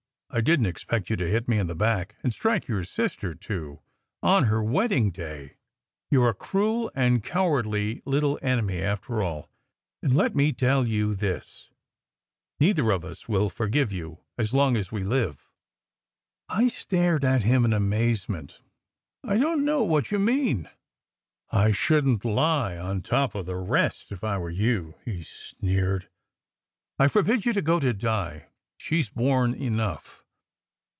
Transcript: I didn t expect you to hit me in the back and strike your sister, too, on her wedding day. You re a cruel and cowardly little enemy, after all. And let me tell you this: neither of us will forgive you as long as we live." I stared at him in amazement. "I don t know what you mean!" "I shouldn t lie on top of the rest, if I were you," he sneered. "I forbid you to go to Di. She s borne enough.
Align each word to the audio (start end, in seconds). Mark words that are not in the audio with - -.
I 0.33 0.39
didn 0.39 0.63
t 0.63 0.69
expect 0.69 1.09
you 1.09 1.17
to 1.17 1.27
hit 1.27 1.49
me 1.49 1.57
in 1.59 1.67
the 1.67 1.75
back 1.75 2.15
and 2.23 2.33
strike 2.33 2.69
your 2.69 2.85
sister, 2.85 3.35
too, 3.35 3.81
on 4.23 4.45
her 4.45 4.63
wedding 4.63 5.11
day. 5.11 5.55
You 6.09 6.23
re 6.23 6.29
a 6.29 6.33
cruel 6.33 6.89
and 6.95 7.21
cowardly 7.21 8.01
little 8.05 8.39
enemy, 8.41 8.79
after 8.81 9.21
all. 9.21 9.49
And 10.01 10.15
let 10.15 10.33
me 10.33 10.53
tell 10.53 10.87
you 10.87 11.15
this: 11.15 11.69
neither 12.61 12.91
of 12.91 13.03
us 13.03 13.27
will 13.27 13.49
forgive 13.49 13.91
you 13.91 14.19
as 14.37 14.53
long 14.53 14.77
as 14.77 14.89
we 14.89 15.03
live." 15.03 15.49
I 16.47 16.69
stared 16.69 17.25
at 17.25 17.43
him 17.43 17.65
in 17.65 17.73
amazement. 17.73 18.61
"I 19.25 19.35
don 19.35 19.57
t 19.57 19.63
know 19.65 19.83
what 19.83 20.11
you 20.11 20.17
mean!" 20.17 20.69
"I 21.51 21.73
shouldn 21.73 22.19
t 22.19 22.29
lie 22.29 22.77
on 22.77 23.01
top 23.01 23.35
of 23.35 23.47
the 23.47 23.57
rest, 23.57 24.13
if 24.13 24.23
I 24.23 24.37
were 24.37 24.49
you," 24.49 24.95
he 25.03 25.23
sneered. 25.23 26.07
"I 26.97 27.09
forbid 27.09 27.45
you 27.45 27.51
to 27.51 27.61
go 27.61 27.81
to 27.81 27.91
Di. 27.91 28.45
She 28.77 29.01
s 29.01 29.09
borne 29.09 29.53
enough. 29.53 30.19